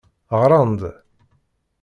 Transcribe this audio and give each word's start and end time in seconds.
Ɣran-d. 0.41 0.81